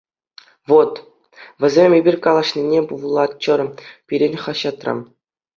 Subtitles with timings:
[0.71, 0.93] Вӑт,
[1.65, 3.61] вӗсем эпир калаҫнине вулаччӑр
[4.07, 4.93] пирӗн хаҫатра.